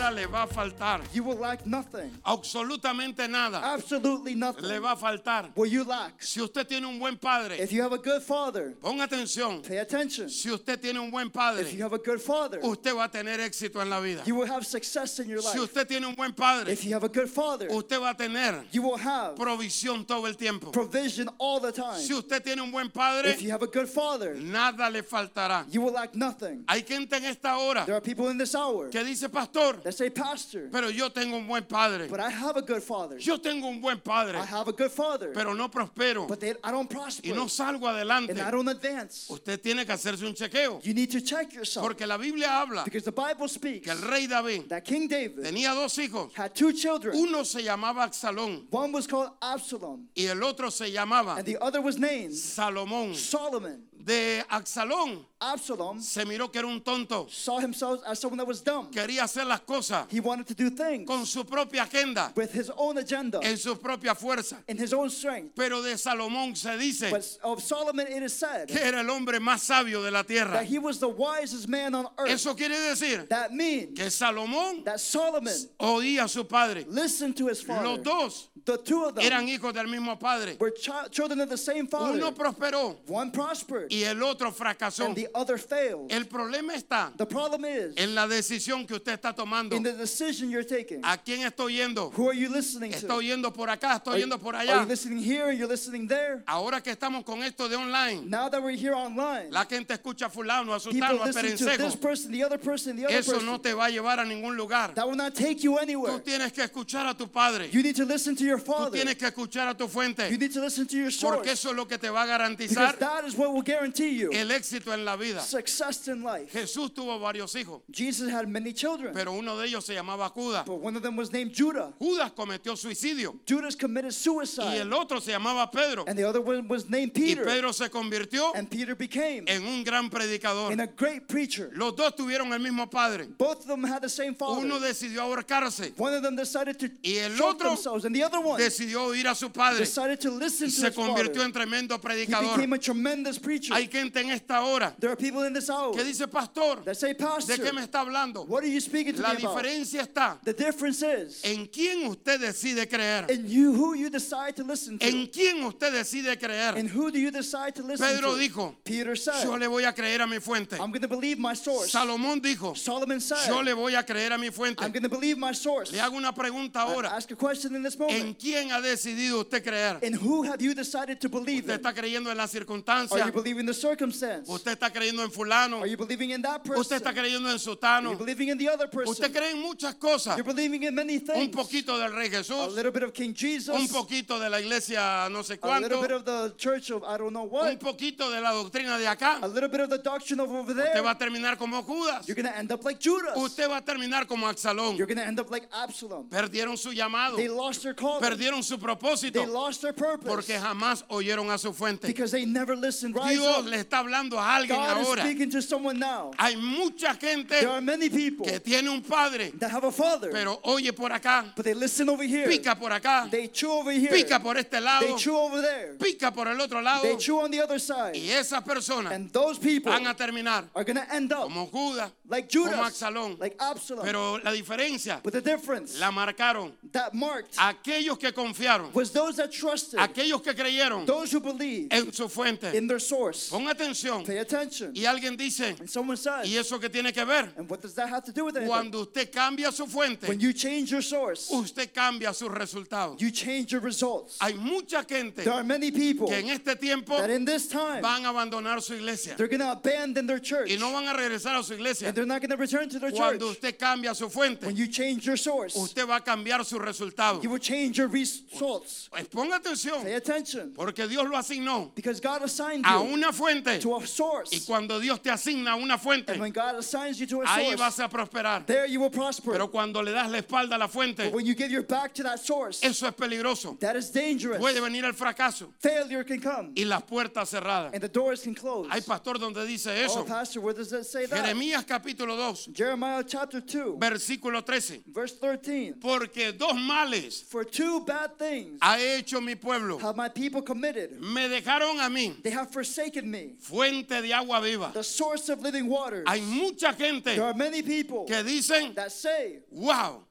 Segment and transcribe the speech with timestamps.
[0.00, 1.02] Nada le va a faltar.
[1.12, 2.10] You will lack nothing.
[2.24, 4.64] Absolutamente nada Absolutely nothing.
[4.66, 5.50] le va a faltar.
[5.54, 6.22] Will you lack?
[6.22, 9.62] Si usted tiene un buen padre, If you have a good father, ponga atención.
[9.62, 10.30] pay attention.
[10.30, 13.08] Si usted tiene un buen If you padre, have a good father, usted va a
[13.10, 14.22] tener éxito en la vida.
[14.24, 15.60] you will have success in your Si life.
[15.64, 18.64] usted tiene un buen padre, If you have a good father, usted va a tener
[18.72, 20.70] you will have provisión todo el tiempo.
[20.72, 22.00] provision all the time.
[22.00, 25.66] Si usted tiene un buen padre, If you have a good father, nada le faltará.
[25.70, 26.64] you will lack nothing.
[26.68, 30.10] Hay gente en esta hora There are people in this hour que dice, pastor, say,
[30.10, 32.08] Pastor, pero yo tengo un buen padre.
[32.08, 33.18] but I have a good father.
[33.18, 36.54] Yo tengo un buen padre, I have a good father, pero no prospero but they,
[36.62, 38.30] I don't prosper y no salgo adelante.
[38.30, 39.28] and I don't advance.
[39.30, 40.80] Usted tiene que hacerse un chequeo.
[40.84, 44.02] You need to check yourself Porque la Biblia habla because the Bible speaks que el
[44.10, 46.32] rey David that King David tenía dos hijos.
[46.34, 47.16] had two children.
[47.16, 51.56] Uno se llamaba Absalón One was called Absalom, y el otro se llamaba and the
[51.62, 53.14] other was named Salomón.
[53.14, 53.82] Solomon.
[54.04, 57.26] De Absalón Absalom se miró que era un tonto.
[57.30, 58.90] saw himself as someone that was dumb.
[58.90, 62.70] Quería hacer las cosas He wanted to do things con su propia agenda, with his
[62.76, 64.56] own agenda en su propia fuerza.
[64.68, 65.54] in his own strength.
[65.56, 69.38] Pero de Salomón se dice But of Solomon, it is said que era el hombre
[69.40, 70.52] más sabio de la tierra.
[70.52, 72.28] that he was the wisest man on earth.
[72.30, 76.84] Eso quiere decir That means que Salomón that Solomon oía a su padre.
[76.88, 77.82] listened to his father.
[77.88, 80.56] Los dos The two of them eran hijos del mismo padre.
[80.60, 82.12] were chi- children of the same father.
[82.12, 85.04] Uno prosperó One prospered y el otro fracasó.
[85.06, 86.10] and the other failed.
[86.10, 89.74] El problema está The problem is en la decisión que usted está tomando.
[89.76, 91.00] in the decision you're taking.
[91.04, 92.10] ¿A quién estoy yendo?
[92.16, 92.98] Who are you listening to?
[92.98, 94.82] Estoy yendo por acá, estoy you, yendo por are allá.
[94.82, 95.52] you listening here?
[95.52, 96.42] You're listening there?
[96.46, 100.26] Ahora que estamos con esto de online, Now that we're here online, la gente escucha
[100.26, 102.00] a fulano, a sultano, a to this perencejo.
[102.00, 103.46] person, the other person, the other Eso person.
[103.46, 104.94] no te va a llevar a ningún lugar.
[104.94, 106.20] That will not take you Tú anywhere.
[106.20, 107.68] tienes que escuchar a tu padre.
[107.70, 108.90] You need to listen to your Tú father.
[108.92, 110.30] tienes que escuchar a tu You fuente.
[110.30, 111.52] need to listen to your Porque source.
[111.52, 114.50] eso es lo que te va a garantizar that is what will guarantee you el
[114.50, 115.40] éxito en la vida.
[115.40, 116.50] success in life.
[116.52, 120.64] Jesús tuvo varios hijos, Jesus had many children, pero uno de ellos se llamaba Judas.
[120.66, 121.92] but one of them was named Judah.
[121.98, 126.04] Judas cometió suicidio Judas committed y suicide, el otro se llamaba Pedro.
[126.06, 127.44] and the other one was named Y Peter.
[127.44, 130.72] Pedro se convirtió And Peter became en un gran predicador.
[130.72, 131.70] in a great preacher.
[131.74, 133.26] Los dos tuvieron el mismo padre.
[133.38, 134.88] Both of them had the same Uno father.
[134.88, 138.58] decidió ahorcarse One of them decided to Y el otro themselves, and the other one
[138.60, 141.46] decidió oír a su padre decided to listen y to se convirtió father.
[141.46, 142.56] en tremendo He predicador.
[142.56, 143.69] became a tremendous preacher.
[143.72, 146.96] Hay gente en esta hora There are people in this hour que dice, pastor, that
[146.96, 148.44] say, ¿de qué me está hablando?
[148.46, 149.56] what are you speaking to La me about?
[149.62, 153.30] diferencia está The difference is en quién usted decide creer.
[153.30, 155.06] in you who you decide to listen to.
[155.06, 156.76] En quién usted decide creer.
[156.76, 158.36] And who do you decide to listen Pedro to?
[158.38, 160.76] dijo, Peter said, Yo le voy a creer a mi fuente.
[160.76, 161.90] I'm going to believe my source.
[161.92, 164.82] Salomón dijo, Solomon said, yo le voy a creer a mi fuente.
[164.82, 165.92] I'm going to believe my source.
[165.92, 167.10] Le hago una pregunta I- ahora.
[167.14, 168.38] ask a question in this ¿En moment.
[168.38, 169.98] quién ha decidido usted creer?
[170.02, 173.26] In who have you decided to believe ¿Usted está creyendo en la Are circunstancia?
[173.26, 174.48] you believing the circumstance?
[174.48, 175.80] ¿Usted está creyendo en fulano?
[175.80, 176.96] Are you believing in that ¿Usted person?
[176.98, 179.32] está creyendo en Are you believing in the other ¿Usted person?
[179.32, 180.36] cree en muchas cosas?
[180.36, 181.56] You're believing in many Un things.
[181.56, 183.74] poquito del Rey A Jesús, little bit of King Jesus.
[183.74, 187.02] un poquito de la iglesia no sé A little cuánto, bit of the church of
[187.04, 187.78] I don't know un what.
[187.80, 189.38] poquito de la doctrina de acá.
[189.42, 191.02] A little bit of the doctrine of over Usted there.
[191.02, 192.26] va a terminar como Judas.
[192.28, 193.36] You're going to end up like Judas.
[193.36, 194.96] Usted va a terminar como Absalón.
[194.96, 196.28] You're going to end up like Absalom.
[196.28, 198.20] Perdieron su llamado, They lost their calling.
[198.22, 202.06] perdieron su propósito They lost their purpose porque jamás oyeron a su fuente.
[202.06, 203.14] because they never listened.
[203.16, 203.66] Rise Dios up.
[203.66, 205.22] le está hablando a alguien God is ahora.
[205.22, 206.30] speaking to someone now.
[206.38, 210.30] Hay mucha gente There are many people que tiene un padre, that have a father,
[210.30, 212.46] pero oye por acá, but they listen over here.
[212.48, 214.10] pica por acá, They chew over here.
[214.10, 215.96] pica por este lado, They chew over there.
[215.98, 218.14] pica por el otro lado They chew on the other side.
[218.16, 221.66] y esas personas And those people van a terminar are going to end up como
[221.66, 223.38] Judas, like como Judas, Absalón.
[223.40, 224.04] like Absalom.
[224.04, 229.36] Pero la diferencia But the difference la marcaron that marked aquellos que confiaron, was those
[229.36, 232.74] that trusted, aquellos que creyeron those who believed en su fuente.
[232.76, 233.39] in their source.
[233.48, 234.24] Pon atención.
[234.26, 234.92] Pay attention.
[234.94, 237.48] Y alguien dice, And someone says, ¿y eso qué tiene que ver?
[237.56, 238.68] and what does that have to do with anything?
[238.70, 243.20] Cuando usted cambia su fuente, When you change your source, usted cambia sus resultados.
[243.20, 244.36] you change your results.
[244.40, 248.02] Hay mucha gente There are many people que en este tiempo that in this time,
[248.02, 251.14] van a abandonar su iglesia they're going to abandon their church y no van a
[251.14, 252.08] regresar a su iglesia.
[252.08, 253.18] and they're not going to return to their church.
[253.38, 256.78] Cuando usted cambia su fuente, When you change your source, usted va a cambiar sus
[256.80, 257.42] resultados.
[257.42, 259.08] you will change your results.
[259.10, 263.29] Pues ponga atención, Pay attention porque Dios lo asignó because God assigned a you una
[263.30, 263.78] una fuente.
[263.80, 264.50] to a source.
[264.52, 267.66] Y cuando Dios te asigna una fuente, And when God assigns you to a ahí
[267.66, 268.66] source, vas a prosperar.
[268.66, 269.52] there you will prosper.
[269.52, 272.12] Pero cuando le das la espalda a la fuente, But when you give your back
[272.14, 273.78] to that source, eso es peligroso.
[273.80, 274.58] that is dangerous.
[274.58, 277.92] Puede venir el fracaso Failure can come, y las puertas cerradas.
[277.92, 278.88] and the doors can close.
[278.90, 280.24] Hay pastor donde dice Oh, eso.
[280.24, 281.44] Pastor, where does it say that?
[281.44, 285.02] Jeremías capítulo 2, Jeremiah chapter 2, versículo 13.
[285.06, 285.94] verse 13.
[286.00, 289.98] Porque dos males For two bad things ha hecho mi pueblo.
[289.98, 291.20] have my people committed.
[291.20, 294.90] Me dejaron a mí, They have forsaken me, fuente de agua viva.
[294.94, 296.24] the source of living waters.
[296.26, 300.22] Hay mucha gente There are many people que dicen, that say, wow,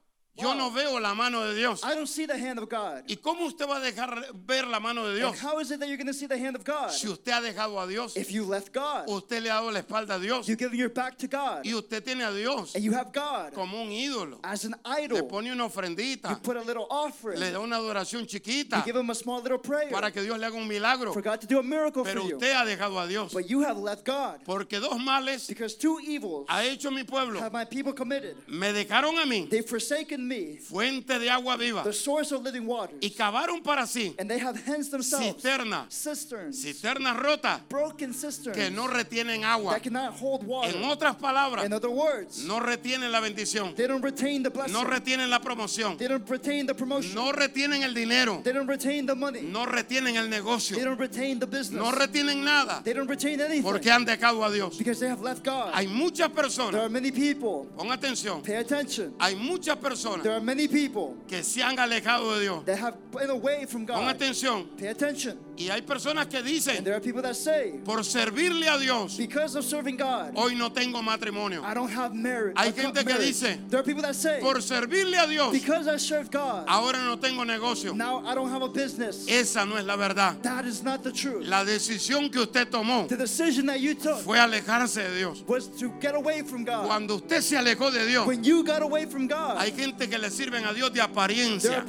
[0.42, 1.82] yo no veo la mano de Dios.
[1.84, 3.04] I don't see the hand of God.
[3.08, 5.40] ¿Y cómo usted va a dejar ver la mano de And Dios?
[5.40, 6.90] how is it that you're going to see the hand of God?
[6.90, 9.80] Si usted ha dejado a Dios, If you left God, usted le ha dado la
[9.80, 12.84] espalda a Dios you're giving your back to God, y usted tiene a Dios and
[12.84, 14.38] you have God como un ídolo.
[14.44, 15.22] as an Le idol.
[15.28, 17.38] pone una ofrendita, You put a little offering.
[17.40, 20.38] le da una adoración You chiquita give him a small little prayer para que Dios
[20.38, 21.12] le haga un milagro.
[21.12, 22.36] for God to do a miracle for Pero you.
[22.36, 23.32] usted ha dejado a Dios.
[23.32, 27.40] But you have left God Porque dos males because two evils ha hecho mi pueblo.
[27.40, 28.36] have my people committed.
[28.48, 30.29] Me dejaron a mí, They've forsaken me,
[30.60, 34.38] fuente de agua viva, the source of living waters, y cavaron para sí and they
[34.38, 39.72] have hens themselves cisternas, cisterns, cisternas rotas broken cisterns que no retienen agua.
[39.74, 40.76] that cannot hold water.
[40.76, 44.72] En otras palabras, In other words, no retienen la bendición, they don't retain the blessing.
[44.72, 47.14] no retienen la promoción, They don't retain the promotion.
[47.14, 49.42] no retienen el dinero, They don't retain the money.
[49.42, 51.80] no retienen el They negocio, don't retain the business.
[51.82, 54.76] no retienen nada They don't retain anything porque han dejado a Dios.
[54.78, 55.72] because they have left God.
[55.74, 57.66] Hay muchas There personas, are many people.
[57.76, 59.14] pon atención, Pay attention.
[59.18, 62.64] hay muchas There personas are many people que se han alejado de Dios.
[62.64, 64.16] that have been away from Pon God.
[64.16, 65.38] atención, Pay attention.
[65.56, 69.16] y hay personas que And dicen, there are people that say, por servirle a Dios,
[69.16, 71.62] because of serving God, hoy no tengo matrimonio.
[71.64, 72.54] I don't have marriage.
[72.56, 75.96] Hay gente que dice, there are people that say, Por servirle a Dios, because I
[75.96, 77.94] serve God, ahora no tengo negocio.
[77.94, 79.26] now I don't have a business.
[79.28, 80.40] Esa no es la verdad.
[80.42, 81.46] That is not the truth.
[81.46, 85.42] La decisión que usted tomó The decision that you took fue alejarse de Dios.
[85.46, 86.86] was to get away from God.
[86.86, 90.18] Cuando usted se alejó de Dios, When you got away from God, hay gente que
[90.18, 91.84] le sirven a Dios de apariencia,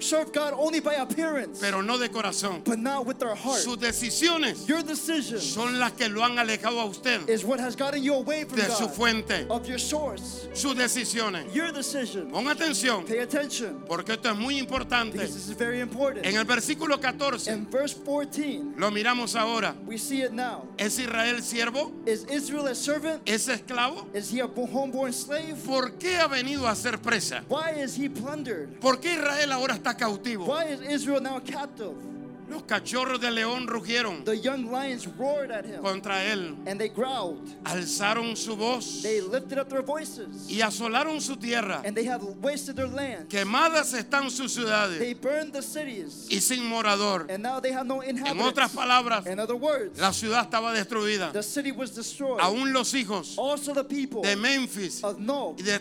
[0.00, 2.62] serve God only by appearance, pero no de corazón.
[2.64, 3.60] but not with their heart.
[3.60, 7.76] Sus decisiones Your decision son las que lo han alejado a usted is what has
[7.76, 9.46] gotten you away from de su God, fuente.
[9.48, 10.48] of your source.
[10.54, 11.52] Sus decisiones.
[11.54, 12.30] Your decision.
[12.30, 15.12] Pon atención, Pay attention porque esto es muy importante.
[15.12, 16.24] because this is very important.
[16.26, 19.74] En el versículo 14, In verse 14, lo miramos ahora.
[19.86, 20.66] we see it now.
[20.78, 21.92] ¿Es Israel siervo?
[22.06, 23.22] Is Israel a servant?
[23.24, 24.06] ¿Es esclavo?
[24.14, 25.54] Is he a homeborn slave?
[25.66, 27.42] ¿Por qué ha venido a ser presa?
[27.48, 28.78] Why is he plundered?
[28.80, 30.46] ¿Por qué Israel ahora está cautivo?
[30.46, 32.13] Why is Israel now captive?
[32.48, 36.88] Los cachorros de león rugieron The young lions roared at him contra él, and they
[36.88, 37.40] growled.
[37.64, 41.82] alzaron su voz They lifted up their voices y asolaron su tierra.
[41.84, 43.28] and they have wasted their land.
[43.28, 47.26] Quemadas están sus ciudades They burned the cities y sin morador.
[47.30, 48.74] and now they have no En otras inhabitants.
[48.74, 51.32] palabras, In other words, la ciudad estaba destruida.
[51.32, 52.40] the city was destroyed.
[52.40, 55.80] Aún los hijos Also the people de Memphis of Nob y de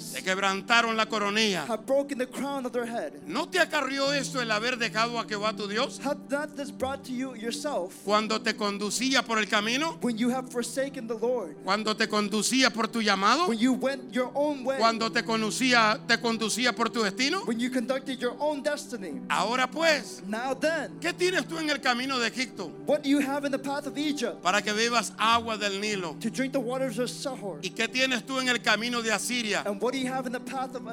[0.00, 1.64] se quebrantaron la coronilla.
[1.66, 3.12] have broken the crown of their head.
[3.26, 7.04] ¿No te acarrió esto el haber dejado a Jehová tu Dios Have not this brought
[7.04, 9.98] to you yourself cuando te conducía por el camino?
[10.00, 11.56] when you have forsaken the Lord?
[11.64, 13.48] ¿Cuando te conducía por tu llamado?
[13.48, 14.78] When you went your own way?
[14.78, 17.42] ¿Cuando te conducía, te conducía por tu destino?
[17.46, 19.20] When you conducted your own destiny?
[19.28, 22.70] Ahora pues, Now then, ¿qué tienes tú en el camino de Egipto?
[22.86, 26.16] what do you have in the path of Egypt Para que bebas agua del Nilo.
[26.20, 27.58] to drink the waters of Sahor?
[27.62, 29.62] ¿Y qué tienes tú en el camino de Asiria?
[29.66, 30.84] And what do you have in the path of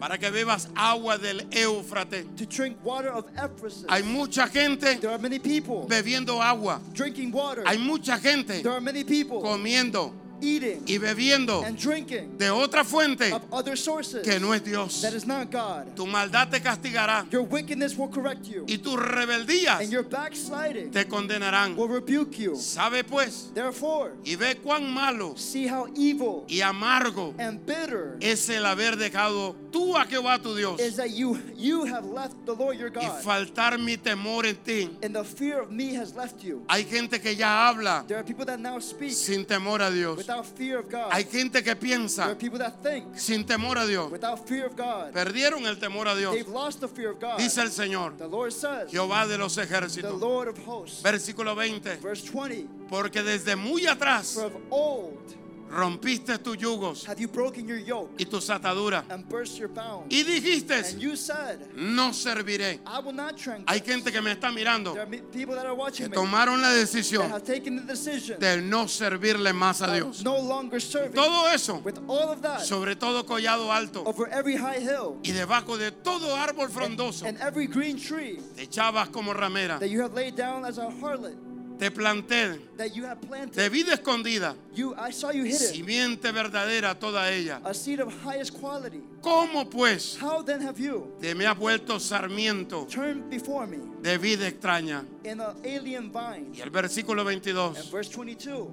[0.00, 2.26] Para que bebas agua del Éufrates.
[2.36, 3.75] to drink water of Ephesus?
[3.88, 4.98] Hay mucha gente
[5.88, 6.80] bebiendo agua.
[6.94, 7.64] drinking water.
[7.66, 8.62] Hay mucha gente
[9.42, 14.62] comiendo eating y bebiendo and drinking de otra fuente of other sources que no es
[14.64, 15.00] Dios.
[15.02, 15.94] that is not God.
[15.96, 20.90] Tu maldad te castigará Your wickedness will correct you, y tus rebeldías and your backsliding
[20.90, 21.76] te condenarán.
[21.76, 22.56] will rebuke you.
[22.56, 28.48] Sabe pues Therefore, y ve cuán malo see how evil y amargo and bitter es
[28.48, 32.54] el haber dejado tú a Jehová tu Dios is that you you have left the
[32.54, 34.90] Lord your y God, faltar mi temor en ti.
[35.02, 36.62] and the fear of me has left you.
[36.68, 40.25] Hay gente que ya habla There are people that now speak sin temor a Dios.
[40.26, 41.12] Without fear of God.
[41.12, 42.36] Hay gente que piensa
[43.14, 44.10] sin temor a Dios.
[44.10, 45.12] without fear of God.
[45.12, 46.34] Perdieron el temor a Dios.
[46.34, 47.38] They've lost the fear of God.
[47.38, 50.20] Dice el Señor, The Lord says, Jehová de los ejércitos.
[50.20, 51.02] Lord of hosts.
[51.02, 51.96] Versículo 20.
[51.96, 54.36] Verse 20, Porque desde muy atrás
[55.70, 59.04] rompiste tus yugos have you broken your yoke y tus ataduras.
[59.10, 60.06] and burst your bounds.
[60.14, 62.80] Y dijiste, And you said, no serviré.
[62.86, 63.36] I will not.
[63.66, 66.60] Hay gente que me está mirando, There are people that are que watching me tomaron
[66.62, 70.22] la decisión have taken the decision de no servirle más a Dios.
[70.24, 71.14] no longer serving.
[71.14, 75.32] Todo eso, With all of that, sobre todo collado alto over every high hill y
[75.32, 79.78] debajo de todo árbol frondoso, and every green tree te echabas como ramera.
[79.78, 81.36] that you have laid down as a harlot.
[81.78, 83.54] Te planté that you have planted.
[83.54, 85.58] de vida escondida, You, I saw you hidden.
[85.74, 87.60] simiente verdadera toda ella.
[87.64, 89.02] A seed of highest quality.
[89.20, 94.18] ¿Cómo pues How then have you te me has vuelto sarmiento turned before me de
[94.18, 95.04] vida extraña?
[95.24, 96.48] in an alien vine?
[96.54, 98.68] Y el versículo And 22, verse 22.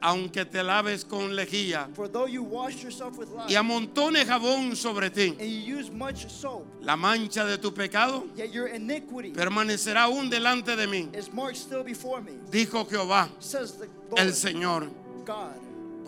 [0.00, 5.10] Aunque te laves con lejía For though you wash yourself with y amontones jabón sobre
[5.10, 10.04] ti, and you use much soap, la mancha de tu pecado yet your iniquity permanecerá
[10.04, 13.28] aún delante de mí, is marked still before me, dijo Jehová,
[14.16, 14.88] el Señor.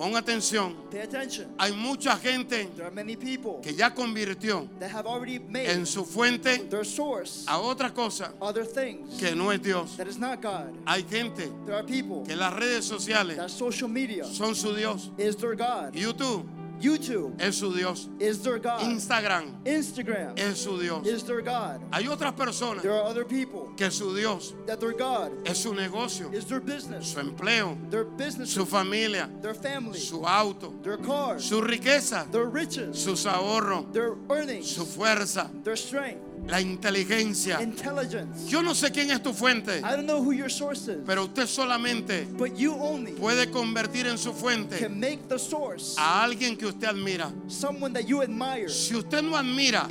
[0.00, 1.46] Pon atención, Pay attention.
[1.58, 5.84] hay mucha gente There are many people que ya convirtió that have already made en
[5.84, 9.98] su fuente their source a otra cosa other things que no es Dios.
[9.98, 10.72] that is not God.
[10.86, 15.10] Hay gente There are people que las redes sociales that social media son su Dios.
[15.18, 15.92] is their God.
[15.92, 16.46] YouTube
[16.80, 18.08] YouTube es su Dios.
[18.18, 18.80] is their God.
[18.82, 21.06] Instagram Instagram es su Dios.
[21.06, 21.80] is their God.
[21.92, 25.74] Hay otras personas There are other people que su Dios that their God es su
[25.74, 30.96] negocio, is their business, su empleo, their business, su familia, their family, su auto, their
[30.98, 36.20] car, su riqueza, their riches, sus ahorros, their earnings, su fuerza, their strength,
[36.50, 37.60] la inteligencia.
[37.62, 38.48] intelligence.
[38.48, 41.24] Yo no sé quién es tu fuente, I don't know who your source is, pero
[41.24, 46.22] usted solamente but you only puede convertir en su fuente can make the source a
[46.22, 47.30] alguien que usted admira.
[47.48, 49.86] Si usted no admira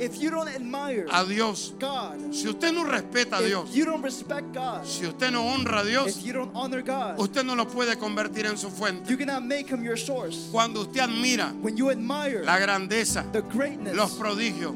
[1.10, 1.74] a Dios,
[2.32, 6.50] si usted no respeta a Dios, si usted no honra a Dios, if you don't
[6.54, 9.10] honor God, usted no lo puede convertir en su fuente.
[9.10, 10.48] you cannot make him your source.
[10.50, 11.52] Cuando usted admira
[12.44, 13.24] la grandeza,
[13.92, 14.74] los prodigios,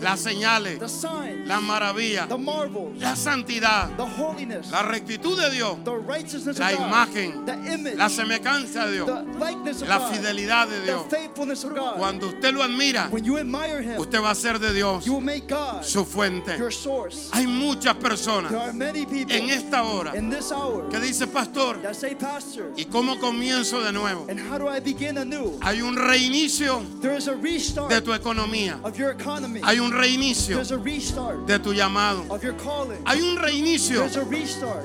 [0.00, 5.78] las señales, signs, la maravilla, the marvels, la santidad, the holiness, la rectitud de Dios,
[5.84, 10.68] the righteousness la imagen, the image, la semejanza de Dios, the likeness of la fidelidad
[10.68, 11.06] de the Dios.
[11.10, 11.96] faithfulness of God.
[11.96, 15.14] Cuando usted lo admira, when you admire Him, usted va a ser de Dios you
[15.14, 16.56] will make God su fuente.
[16.58, 17.30] your source.
[17.32, 21.26] Hay muchas There personas are many people en esta hora in this hour que dice,
[21.26, 24.26] pastor, that say, Pastor, ¿y cómo comienzo de nuevo?
[24.28, 25.58] and how do I begin anew?
[25.62, 28.78] Hay un reinicio There is a restart de tu economía.
[28.84, 29.60] of your economy.
[29.62, 30.76] Hay un reinicio There's a
[31.46, 32.24] de tu llamado.
[33.04, 34.04] Hay un reinicio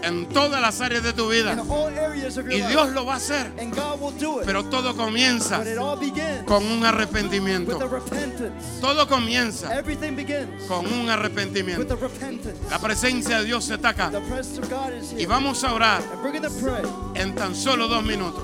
[0.01, 1.55] en todas las áreas de tu vida.
[2.49, 2.61] Y.
[2.61, 3.51] Dios lo va a hacer.
[4.45, 5.63] Pero todo comienza
[6.45, 7.79] con un arrepentimiento.
[8.81, 9.69] Todo comienza
[10.67, 11.97] con un arrepentimiento.
[12.69, 16.01] La presencia de Dios God is Y vamos a orar
[17.15, 18.43] en tan solo dos minutos.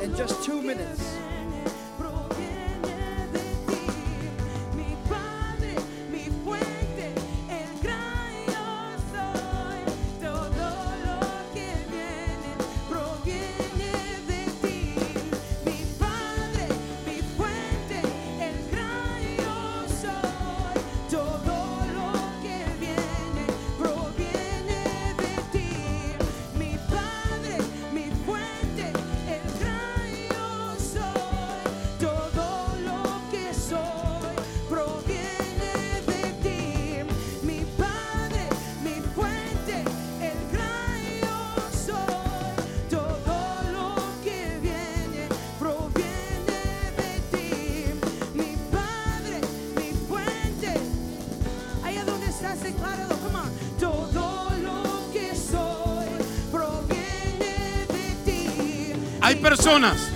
[59.29, 60.09] Hay personas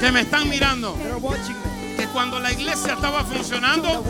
[0.00, 0.96] que me están mirando
[2.24, 4.02] cuando la iglesia estaba funcionando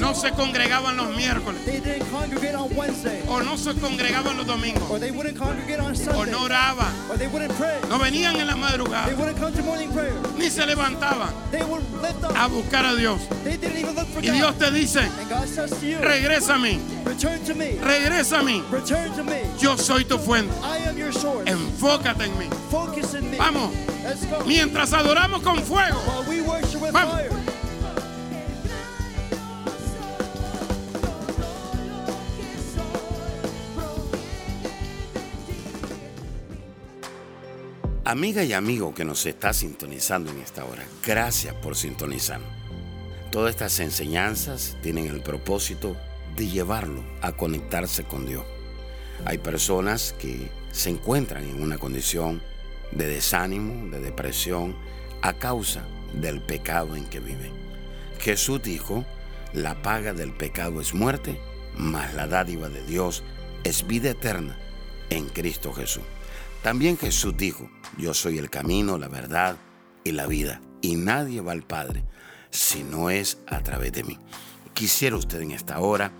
[0.00, 1.64] no se congregaban los miércoles.
[1.64, 4.88] they didn't congregate on Wednesday, o no se congregaban los domingos.
[4.88, 6.92] O no oraban,
[7.88, 9.08] no venían en la madrugada.
[10.38, 11.30] Ni se levantaban
[12.36, 13.20] a buscar a Dios.
[14.22, 15.00] Y Dios te dice,
[16.00, 16.78] regresa a mí,
[17.82, 18.62] regresa a mí.
[19.58, 20.54] Yo soy tu fuente.
[21.46, 22.46] Enfócate en mí.
[23.36, 23.72] Vamos.
[24.46, 26.00] Mientras adoramos con fuego,
[38.06, 42.40] Amiga y amigo que nos está sintonizando en esta hora, gracias por sintonizar.
[43.32, 45.96] Todas estas enseñanzas tienen el propósito
[46.36, 48.44] de llevarlo a conectarse con Dios.
[49.24, 52.40] Hay personas que se encuentran en una condición
[52.92, 54.76] de desánimo, de depresión,
[55.20, 55.82] a causa
[56.12, 57.50] del pecado en que viven.
[58.20, 59.04] Jesús dijo,
[59.52, 61.40] la paga del pecado es muerte,
[61.76, 63.24] mas la dádiva de Dios
[63.64, 64.56] es vida eterna
[65.10, 66.04] en Cristo Jesús.
[66.66, 69.56] También Jesús dijo, yo soy el camino, la verdad
[70.02, 72.04] y la vida, y nadie va al Padre
[72.50, 74.18] si no es a través de mí.
[74.74, 76.10] Quisiera usted en esta hora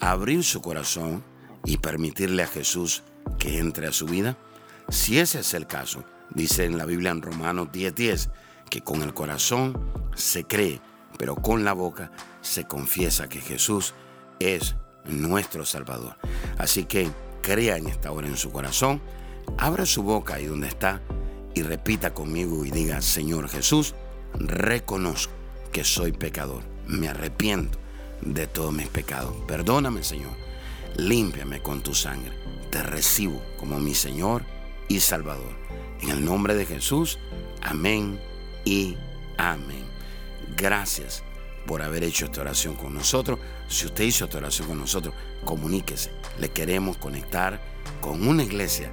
[0.00, 1.22] abrir su corazón
[1.66, 3.02] y permitirle a Jesús
[3.38, 4.38] que entre a su vida.
[4.88, 8.30] Si ese es el caso, dice en la Biblia en Romanos 10:10,
[8.70, 9.78] que con el corazón
[10.14, 10.80] se cree,
[11.18, 13.92] pero con la boca se confiesa que Jesús
[14.40, 16.16] es nuestro Salvador.
[16.56, 17.10] Así que
[17.42, 19.02] crea en esta hora en su corazón,
[19.58, 21.00] abra su boca ahí donde está
[21.54, 23.94] y repita conmigo y diga, Señor Jesús,
[24.34, 25.32] reconozco
[25.70, 27.78] que soy pecador, me arrepiento
[28.20, 29.34] de todos mis pecados.
[29.46, 30.32] Perdóname, Señor,
[30.96, 32.32] límpiame con tu sangre,
[32.70, 34.44] te recibo como mi Señor
[34.88, 35.56] y Salvador.
[36.00, 37.18] En el nombre de Jesús,
[37.62, 38.20] amén
[38.64, 38.96] y
[39.38, 39.84] amén.
[40.56, 41.22] Gracias
[41.66, 43.38] por haber hecho esta oración con nosotros.
[43.68, 46.10] Si usted hizo esta oración con nosotros, comuníquese.
[46.38, 47.60] Le queremos conectar
[48.00, 48.92] con una iglesia